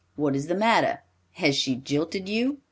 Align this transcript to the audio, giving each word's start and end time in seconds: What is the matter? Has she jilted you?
What 0.15 0.35
is 0.35 0.47
the 0.47 0.55
matter? 0.55 1.03
Has 1.33 1.55
she 1.55 1.75
jilted 1.75 2.27
you? 2.27 2.57